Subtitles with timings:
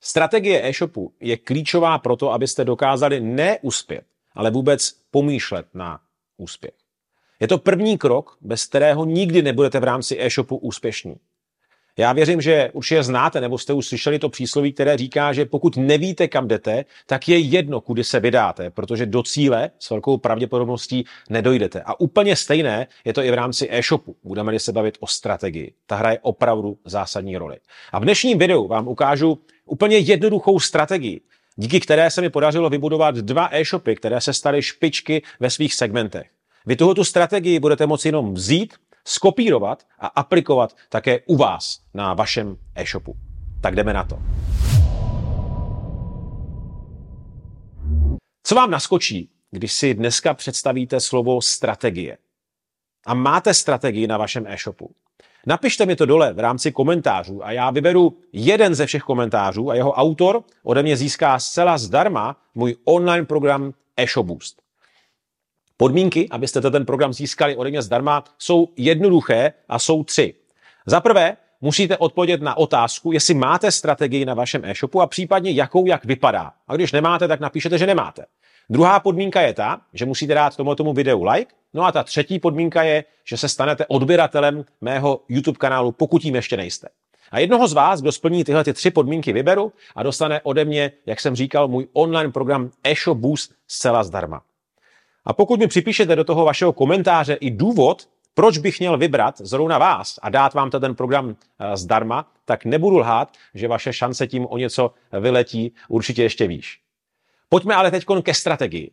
[0.00, 6.00] Strategie e-shopu je klíčová proto, abyste dokázali neuspět, ale vůbec pomýšlet na
[6.36, 6.74] úspěch.
[7.40, 11.16] Je to první krok, bez kterého nikdy nebudete v rámci e-shopu úspěšní.
[12.00, 15.44] Já věřím, že už je znáte, nebo jste už slyšeli to přísloví, které říká, že
[15.44, 20.18] pokud nevíte, kam jdete, tak je jedno, kudy se vydáte, protože do cíle s velkou
[20.18, 21.82] pravděpodobností nedojdete.
[21.82, 24.16] A úplně stejné je to i v rámci e-shopu.
[24.24, 25.72] Budeme-li se bavit o strategii.
[25.86, 27.56] Ta hraje opravdu zásadní roli.
[27.92, 31.20] A v dnešním videu vám ukážu úplně jednoduchou strategii,
[31.56, 36.26] díky které se mi podařilo vybudovat dva e-shopy, které se staly špičky ve svých segmentech.
[36.66, 42.56] Vy tuto strategii budete moci jenom vzít skopírovat a aplikovat také u vás na vašem
[42.74, 43.16] e-shopu.
[43.60, 44.18] Tak jdeme na to.
[48.42, 52.18] Co vám naskočí, když si dneska představíte slovo strategie?
[53.06, 54.94] A máte strategii na vašem e-shopu?
[55.46, 59.74] Napište mi to dole v rámci komentářů a já vyberu jeden ze všech komentářů a
[59.74, 64.62] jeho autor ode mě získá zcela zdarma můj online program e-shop Boost.
[65.80, 70.34] Podmínky, abyste ten program získali ode mě zdarma, jsou jednoduché a jsou tři.
[70.86, 75.86] Za prvé, musíte odpovědět na otázku, jestli máte strategii na vašem e-shopu a případně jakou,
[75.86, 76.52] jak vypadá.
[76.68, 78.24] A když nemáte, tak napíšete, že nemáte.
[78.70, 81.54] Druhá podmínka je ta, že musíte dát tomu tomu videu like.
[81.74, 86.34] No a ta třetí podmínka je, že se stanete odběratelem mého YouTube kanálu, pokud jim
[86.34, 86.88] ještě nejste.
[87.30, 90.92] A jednoho z vás, kdo splní tyhle ty tři podmínky, vyberu a dostane ode mě,
[91.06, 94.42] jak jsem říkal, můj online program eShop Boost zcela zdarma.
[95.30, 99.78] A pokud mi připíšete do toho vašeho komentáře i důvod, proč bych měl vybrat zrovna
[99.78, 104.46] vás a dát vám ten program eh, zdarma, tak nebudu lhát, že vaše šance tím
[104.46, 106.80] o něco vyletí určitě ještě výš.
[107.48, 108.90] Pojďme ale teď ke strategii.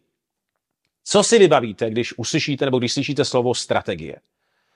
[1.03, 4.15] Co si vybavíte, když uslyšíte nebo když slyšíte slovo strategie?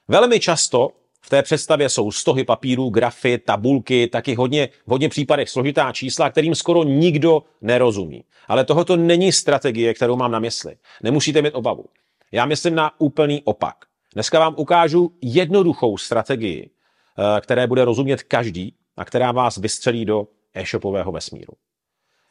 [0.07, 0.91] Velmi často
[1.21, 6.29] v té představě jsou stohy papírů, grafy, tabulky, taky hodně, v hodně případech složitá čísla,
[6.29, 8.23] kterým skoro nikdo nerozumí.
[8.47, 10.75] Ale tohoto není strategie, kterou mám na mysli.
[11.03, 11.85] Nemusíte mít obavu.
[12.31, 13.75] Já myslím na úplný opak.
[14.13, 20.27] Dneska vám ukážu jednoduchou strategii, eh, které bude rozumět každý a která vás vystřelí do
[20.53, 21.53] e-shopového vesmíru.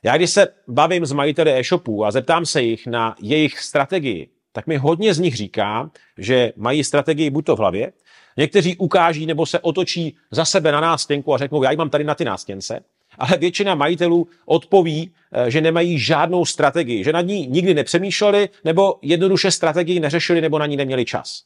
[0.02, 4.66] Já když se bavím s majiteli e-shopů a zeptám se jich na jejich strategii, tak
[4.66, 7.92] mi hodně z nich říká, že mají strategii buď to v hlavě,
[8.36, 12.04] Někteří ukáží nebo se otočí za sebe na nástěnku a řeknou, já ji mám tady
[12.04, 12.80] na ty nástěnce.
[13.18, 18.98] Ale většina majitelů odpoví, eh, že nemají žádnou strategii, že nad ní nikdy nepřemýšleli nebo
[19.02, 21.42] jednoduše strategii neřešili nebo na ní neměli čas.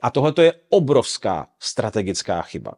[0.00, 2.72] A tohle je obrovská strategická chyba.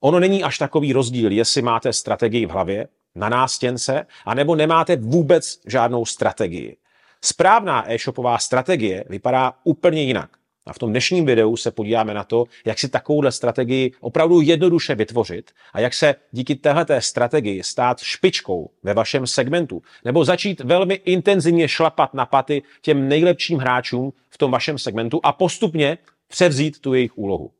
[0.00, 5.60] Ono není až takový rozdíl, jestli máte strategii v hlavě, na nástěnce, anebo nemáte vůbec
[5.66, 6.76] žádnou strategii.
[7.20, 10.30] Správná e-shopová strategie vypadá úplně jinak.
[10.66, 14.94] A v tom dnešním videu se podíváme na to, jak si takovouhle strategii opravdu jednoduše
[14.94, 20.94] vytvořit a jak se díky téhleté strategii stát špičkou ve vašem segmentu nebo začít velmi
[20.94, 25.98] intenzivně šlapat na paty těm nejlepším hráčům v tom vašem segmentu a postupně
[26.28, 27.50] převzít tu jejich úlohu.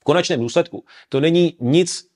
[0.00, 2.08] V konečném důsledku to není nic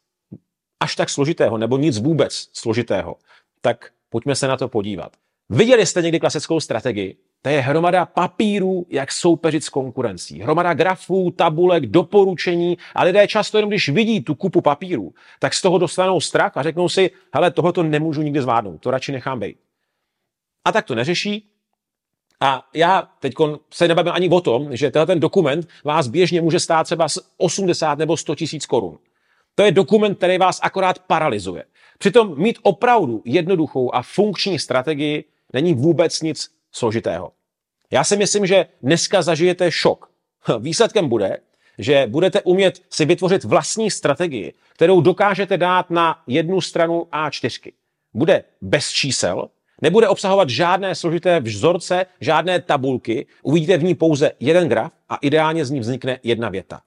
[0.80, 3.16] až tak složitého nebo nic vůbec složitého.
[3.60, 5.16] Tak pojďme se na to podívat.
[5.48, 7.16] Viděli jste někdy klasickou strategii?
[7.42, 10.40] To je hromada papírů, jak soupeřit s konkurencí.
[10.40, 15.62] Hromada grafů, tabulek, doporučení a lidé často jenom, když vidí tu kupu papírů, tak z
[15.62, 19.56] toho dostanou strach a řeknou si, hele, tohoto nemůžu nikdy zvládnout, to radši nechám být.
[20.64, 21.50] A tak to neřeší.
[22.40, 23.34] A já teď
[23.70, 27.06] se nebavím ani o tom, že tenhle ten dokument vás běžně může stát třeba
[27.36, 28.98] 80 nebo 100 tisíc korun.
[29.54, 31.64] To je dokument, který vás akorát paralyzuje.
[31.98, 37.32] Přitom mít opravdu jednoduchou a funkční strategii není vůbec nic složitého.
[37.90, 40.10] Já si myslím, že dneska zažijete šok.
[40.58, 41.38] Výsledkem bude,
[41.78, 47.72] že budete umět si vytvořit vlastní strategii, kterou dokážete dát na jednu stranu A4.
[48.14, 49.48] Bude bez čísel,
[49.82, 55.64] nebude obsahovat žádné složité vzorce, žádné tabulky, uvidíte v ní pouze jeden graf a ideálně
[55.64, 56.80] z ní vznikne jedna věta.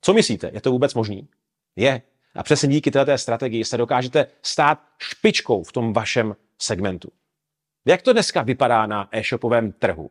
[0.00, 1.28] Co myslíte, je to vůbec možný?
[1.76, 2.02] Je.
[2.34, 7.08] A přesně díky této strategii se dokážete stát špičkou v tom vašem segmentu.
[7.86, 10.10] Jak to dneska vypadá na e-shopovém trhu?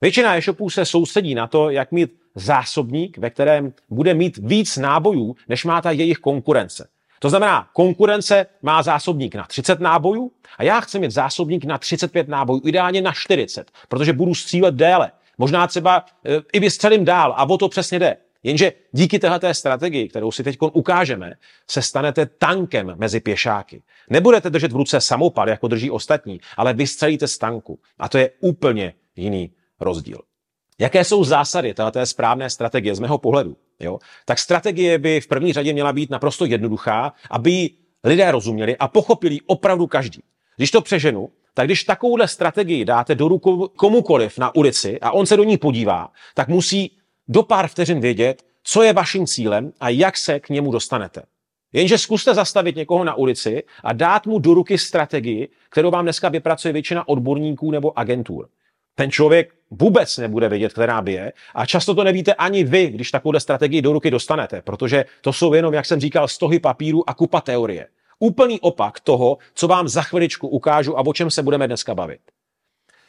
[0.00, 5.36] Většina e-shopů se soustředí na to, jak mít zásobník, ve kterém bude mít víc nábojů,
[5.48, 6.88] než má ta jejich konkurence.
[7.18, 12.28] To znamená, konkurence má zásobník na 30 nábojů a já chci mít zásobník na 35
[12.28, 15.12] nábojů, ideálně na 40, protože budu střílet déle.
[15.38, 18.16] Možná třeba e, i vystřelím dál a o to přesně jde.
[18.44, 21.32] Jenže díky této strategii, kterou si teď ukážeme,
[21.70, 23.82] se stanete tankem mezi pěšáky.
[24.10, 27.78] Nebudete držet v ruce samopal, jako drží ostatní, ale vystřelíte z tanku.
[27.98, 30.18] A to je úplně jiný rozdíl.
[30.78, 33.56] Jaké jsou zásady této správné strategie z mého pohledu?
[33.80, 33.98] Jo?
[34.24, 37.70] Tak strategie by v první řadě měla být naprosto jednoduchá, aby
[38.04, 40.22] lidé rozuměli a pochopili opravdu každý.
[40.56, 45.26] Když to přeženu, tak když takovouhle strategii dáte do rukou komukoliv na ulici a on
[45.26, 46.96] se do ní podívá, tak musí
[47.28, 51.22] do pár vteřin vědět, co je vaším cílem a jak se k němu dostanete.
[51.72, 56.28] Jenže zkuste zastavit někoho na ulici a dát mu do ruky strategii, kterou vám dneska
[56.28, 58.48] vypracuje většina odborníků nebo agentur.
[58.94, 63.10] Ten člověk vůbec nebude vědět, která by je a často to nevíte ani vy, když
[63.10, 67.14] takovou strategii do ruky dostanete, protože to jsou jenom, jak jsem říkal, stohy papíru a
[67.14, 67.86] kupa teorie.
[68.18, 72.20] Úplný opak toho, co vám za chviličku ukážu a o čem se budeme dneska bavit.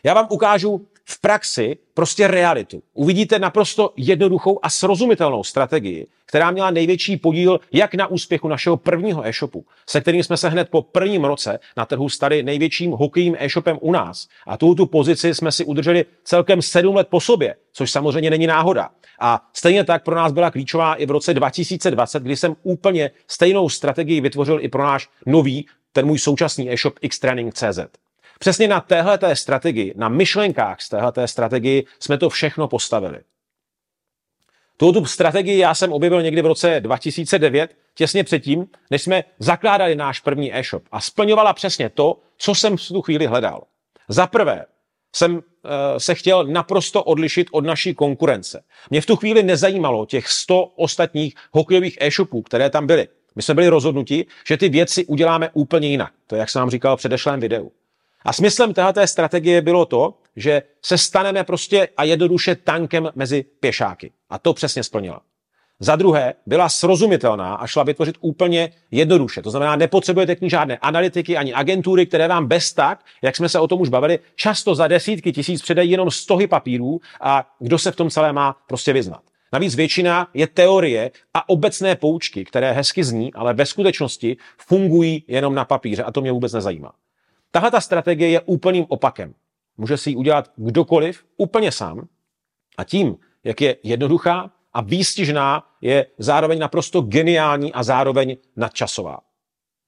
[0.04, 2.84] Já vám ukážu v praxi prostě realitu.
[2.94, 9.28] Uvidíte naprosto jednoduchou a srozumitelnou strategii, která měla největší podíl jak na úspěchu našeho prvního
[9.28, 13.78] e-shopu, se kterým jsme se hned po prvním roce na trhu stali největším hokejím e-shopem
[13.82, 14.28] u nás.
[14.48, 18.48] A tu, tu pozici jsme si udrželi celkem sedm let po sobě, což samozřejmě není
[18.48, 18.90] náhoda.
[19.20, 23.70] A stejně tak pro nás byla klíčová i v roce 2020, kdy jsem úplně stejnou
[23.70, 28.05] strategii vytvořil i pro náš nový, ten můj současný e-shop xtraining.cz.
[28.46, 33.20] Přesně na téhleté strategii, na myšlenkách z téhleté strategii jsme to všechno postavili.
[34.78, 40.20] Tuto strategii já jsem objevil někdy v roce 2009, těsně předtím, než jsme zakládali náš
[40.20, 43.64] první e-shop a splňovala přesně to, co jsem v tu chvíli hledal.
[44.08, 44.66] Za prvé
[45.16, 45.42] jsem uh,
[45.98, 48.64] se chtěl naprosto odlišit od naší konkurence.
[48.90, 53.08] Mě v tu chvíli nezajímalo těch 100 ostatních hokejových e-shopů, které tam byly.
[53.36, 56.14] My jsme byli rozhodnuti, že ty věci uděláme úplně jinak.
[56.28, 57.72] To je, jak jsem vám říkal v předešlém videu.
[58.26, 64.12] A smyslem této strategie bylo to, že se staneme prostě a jednoduše tankem mezi pěšáky.
[64.30, 65.22] A to přesně splnila.
[65.80, 69.42] Za druhé, byla srozumitelná a šla vytvořit úplně jednoduše.
[69.42, 73.50] To znamená, nepotřebujete k ní žádné analytiky ani agentury, které vám bez tak, jak jsme
[73.50, 77.80] se o tom už bavili, často za desítky tisíc předají jenom stohy papírů a kdo
[77.80, 79.22] se v tom celé má prostě vyznat.
[79.54, 85.56] Navíc většina je teorie a obecné poučky, které hezky zní, ale ve skutečnosti fungují jenom
[85.56, 86.92] na papíře a to mě vůbec nezajímá.
[87.56, 89.34] Tahle ta strategie je úplným opakem.
[89.78, 92.08] Může si ji udělat kdokoliv úplně sám
[92.78, 99.20] a tím, jak je jednoduchá a výstižná, je zároveň naprosto geniální a zároveň nadčasová.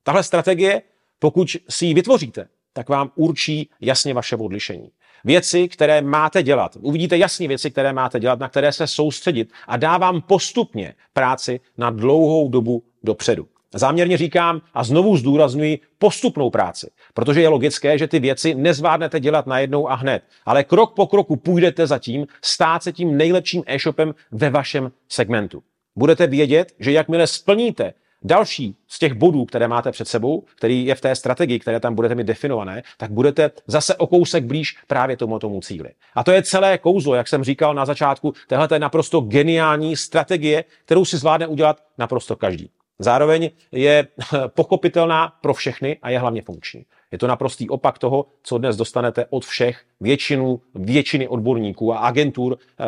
[0.04, 0.82] Tahle strategie,
[1.20, 4.92] pokud si ji vytvoříte, tak vám určí jasně vaše odlišení.
[5.24, 6.78] Věci, které máte dělat.
[6.82, 11.60] Uvidíte jasně věci, které máte dělat, na které se soustředit a dá vám postupně práci
[11.78, 13.48] na dlouhou dobu dopředu.
[13.74, 19.48] Záměrně říkám a znovu zdůraznuju postupnou práci, protože je logické, že ty věci nezvládnete dělat
[19.48, 24.16] najednou a hned, ale krok po kroku půjdete za tím stát se tím nejlepším e-shopem
[24.32, 25.64] ve vašem segmentu.
[25.96, 27.94] Budete vědět, že jakmile splníte
[28.24, 31.96] další z těch bodů, které máte před sebou, který je v té strategii, které tam
[31.96, 35.90] budete mít definované, tak budete zase o kousek blíž právě tomu tomu cíli.
[36.16, 40.64] A to je celé kouzlo, jak jsem říkal na začátku, tohle je naprosto geniální strategie,
[40.86, 42.70] kterou si zvládne udělat naprosto každý.
[43.00, 44.08] Zároveň je
[44.48, 46.86] pochopitelná pro všechny a je hlavně funkční.
[47.12, 52.58] Je to naprostý opak toho, co dnes dostanete od všech většinu, většiny odborníků a agentur
[52.80, 52.86] eh,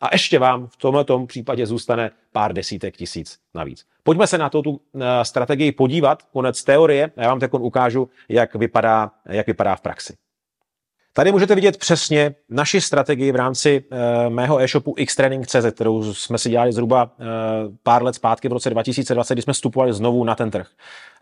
[0.00, 3.86] a ještě vám v tomto případě zůstane pár desítek tisíc navíc.
[4.02, 8.08] Pojďme se na to tu eh, strategii podívat, konec teorie, a já vám teď ukážu,
[8.28, 10.16] jak vypadá, jak vypadá v praxi.
[11.14, 13.98] Tady můžete vidět přesně naši strategii v rámci uh,
[14.32, 17.26] mého e-shopu xtraining.cz, kterou jsme si dělali zhruba uh,
[17.82, 20.66] pár let zpátky v roce 2020, kdy jsme vstupovali znovu na ten trh.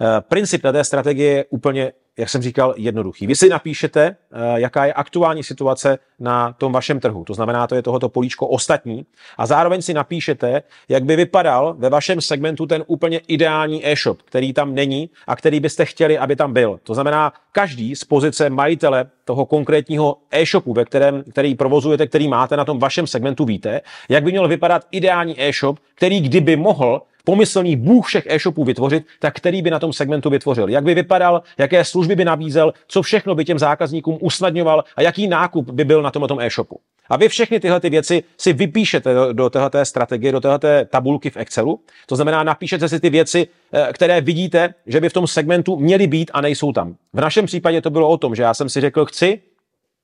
[0.01, 3.27] Uh, princip té strategie je úplně jak jsem říkal, jednoduchý.
[3.27, 7.25] Vy si napíšete, eh, jaká je aktuální situace na tom vašem trhu.
[7.25, 9.07] To znamená, to je tohoto políčko ostatní.
[9.39, 14.53] A zároveň si napíšete, jak by vypadal ve vašem segmentu ten úplně ideální e-shop, který
[14.53, 16.81] tam není a který byste chtěli, aby tam byl.
[16.83, 22.57] To znamená, každý z pozice majitele toho konkrétního e-shopu, ve kterém, který provozujete, který máte
[22.57, 27.77] na tom vašem segmentu, víte, jak by měl vypadat ideální e-shop, který kdyby mohl pomyslný
[27.77, 30.69] bůh všech e-shopů vytvořit, tak který by na tom segmentu vytvořil?
[30.69, 35.29] Jak by vypadal, jaké služby by nabízel, co všechno by těm zákazníkům usnadňoval a jaký
[35.29, 36.81] nákup by byl na tom, e-shopu?
[37.09, 41.31] A vy všechny tyhle ty věci si vypíšete do, do téhle strategie, do téhle tabulky
[41.31, 41.81] v Excelu.
[42.07, 46.07] To znamená, napíšete si ty věci, eh, které vidíte, že by v tom segmentu měly
[46.07, 46.95] být a nejsou tam.
[47.13, 49.41] V našem případě to bylo o tom, že já jsem si řekl, chci,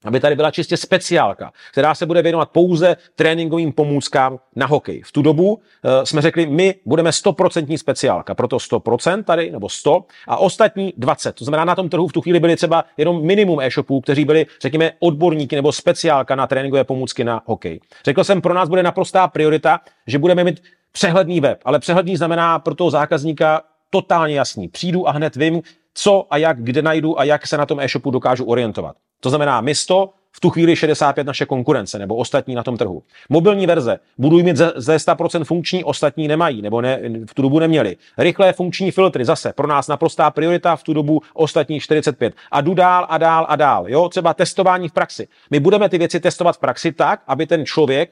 [0.04, 5.02] aby tady byla čistě speciálka, která se bude věnovat pouze tréninkovým pomůckám na hokej.
[5.02, 5.60] V tu dobu uh,
[6.04, 11.32] jsme řekli, my budeme 100% speciálka, proto 100% tady, nebo 100, a ostatní 20.
[11.32, 14.46] To znamená, na tom trhu v tu chvíli byly třeba jenom minimum e-shopů, kteří byli,
[14.62, 17.80] řekněme, odborníky nebo speciálka na tréninkové pomůcky na hokej.
[18.04, 20.62] Řekl jsem, pro nás bude naprostá priorita, že budeme mít
[20.92, 24.68] přehledný web, ale přehledný znamená pro toho zákazníka totálně jasný.
[24.68, 25.62] Přijdu a hned vím,
[25.94, 28.96] co a jak, kde najdu a jak se na tom e-shopu dokážu orientovat.
[29.20, 33.02] To znamená, místo v tu chvíli 65 naše konkurence nebo ostatní na tom trhu.
[33.28, 37.58] Mobilní verze budu mít ze, ze 100% funkční, ostatní nemají nebo ne, v tu dobu
[37.58, 37.96] neměli.
[38.18, 42.34] Rychlé funkční filtry zase pro nás naprostá priorita, v tu dobu ostatní 45.
[42.50, 43.84] A jdu dál a dál a dál.
[43.88, 45.28] Jo, třeba testování v praxi.
[45.50, 48.10] My budeme ty věci testovat v praxi tak, aby ten člověk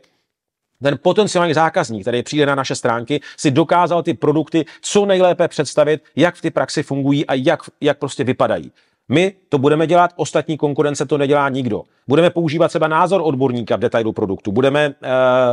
[0.82, 6.02] ten potenciální zákazník, který přijde na naše stránky, si dokázal ty produkty co nejlépe představit,
[6.16, 8.72] jak v ty praxi fungují a jak, jak prostě vypadají.
[9.08, 11.82] My to budeme dělat, ostatní konkurence to nedělá nikdo.
[12.08, 14.94] Budeme používat třeba názor odborníka v detailu produktu, budeme uh,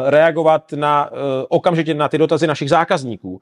[0.06, 1.18] reagovat na, uh,
[1.50, 3.40] okamžitě na ty dotazy našich zákazníků, uh,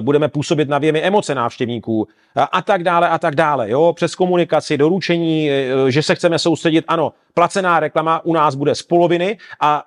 [0.00, 2.06] budeme působit na věmy emoce návštěvníků uh,
[2.52, 3.70] a tak dále a tak dále.
[3.70, 3.92] Jo?
[3.92, 8.82] Přes komunikaci, doručení, uh, že se chceme soustředit, ano, placená reklama u nás bude z
[8.82, 9.84] poloviny a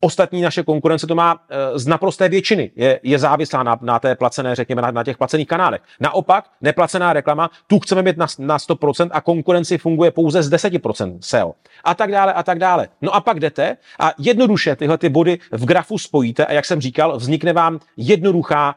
[0.00, 2.70] ostatní naše konkurence to má eh, z naprosté většiny.
[2.76, 5.80] Je, je závislá na, na té placené, řekněme, na, na těch placených kanálech.
[6.00, 11.18] Naopak, neplacená reklama, tu chceme mít na, na 100% a konkurenci funguje pouze z 10%
[11.20, 11.54] SEO.
[11.84, 12.88] A tak dále, a tak dále.
[13.02, 16.80] No a pak jdete a jednoduše tyhle ty body v grafu spojíte a jak jsem
[16.80, 18.74] říkal, vznikne vám jednoduchá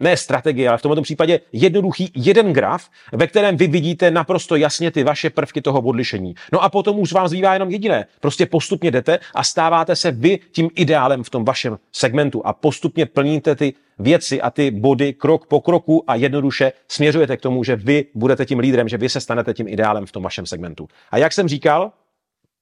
[0.00, 4.90] ne strategie, ale v tomto případě jednoduchý jeden graf, ve kterém vy vidíte naprosto jasně
[4.90, 6.34] ty vaše prvky toho odlišení.
[6.52, 8.06] No a potom už vám zbývá jenom jediné.
[8.20, 13.06] Prostě postupně jdete a stáváte se vy tím ideálem v tom vašem segmentu a postupně
[13.06, 17.76] plníte ty věci a ty body krok po kroku a jednoduše směřujete k tomu, že
[17.76, 20.88] vy budete tím lídrem, že vy se stanete tím ideálem v tom vašem segmentu.
[21.10, 21.92] A jak jsem říkal,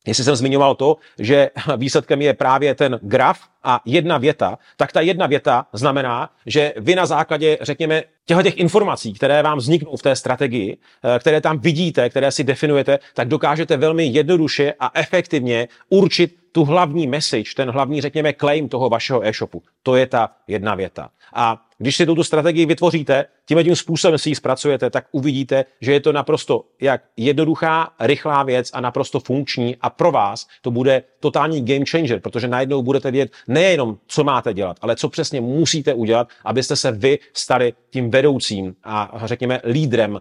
[0.06, 5.00] jestli jsem zmiňoval to, že výsledkem je právě ten graf a jedna věta, tak ta
[5.00, 10.02] jedna věta znamená, že vy na základě, řekněme, těchto těch informací, které vám vzniknou v
[10.02, 15.68] té strategii, eh, které tam vidíte, které si definujete, tak dokážete velmi jednoduše a efektivně
[15.88, 19.62] určit tu hlavní message, ten hlavní, řekněme, claim toho vašeho e-shopu.
[19.82, 21.10] To je ta jedna věta.
[21.34, 25.92] A když si tuto strategii vytvoříte, tím tím způsobem si ji zpracujete, tak uvidíte, že
[25.92, 31.02] je to naprosto jak jednoduchá, rychlá věc a naprosto funkční a pro vás to bude
[31.20, 35.94] totální game changer, protože najednou budete vědět nejenom, co máte dělat, ale co přesně musíte
[35.94, 40.20] udělat, abyste se vy stali tím vedoucím a řekněme lídrem uh,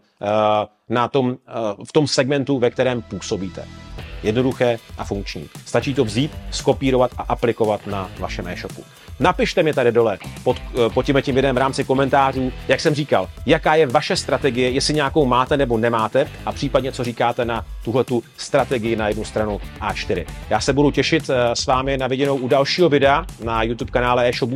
[0.90, 3.85] na tom, uh, v tom segmentu, ve kterém působíte
[4.26, 5.50] jednoduché a funkční.
[5.66, 8.84] Stačí to vzít, skopírovat a aplikovat na vašem e-shopu.
[9.20, 12.96] Napište mi tady dole pod, eh, pod tím tím videem v rámci komentářů, jak jsem
[12.96, 17.66] říkal, jaká je vaše strategie, jestli nějakou máte nebo nemáte a případně co říkáte na
[17.84, 20.26] tuhle tu strategii na jednu stranu A4.
[20.50, 24.30] Já se budu těšit eh, s vámi na viděnou u dalšího videa na YouTube kanále
[24.30, 24.50] eShop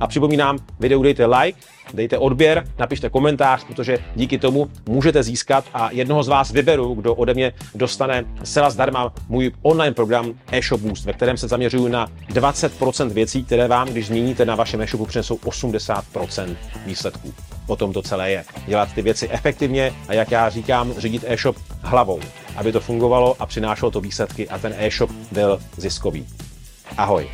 [0.00, 1.58] a připomínám, videu dejte like,
[1.94, 7.14] dejte odběr, napište komentář, protože díky tomu můžete získat a jednoho z vás vyberu, kdo
[7.14, 12.06] ode mě dostane zcela zdarma můj online program eShop Boost, ve kterém se zaměřuju na
[12.32, 17.34] 20% věcí, které vám, když změníte na vašem e-shopu, přinesou 80% výsledků.
[17.66, 18.44] O tom to celé je.
[18.66, 22.20] Dělat ty věci efektivně a jak já říkám, řídit e-shop hlavou,
[22.56, 26.26] aby to fungovalo a přinášelo to výsledky a ten e-shop byl ziskový.
[26.96, 27.28] Ahoj.